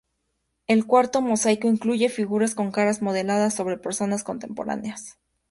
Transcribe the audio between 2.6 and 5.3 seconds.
caras modeladas sobre personas contemporáneas.